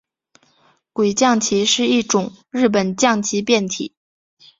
[0.93, 3.93] 鬼将棋是一种日本将棋变体。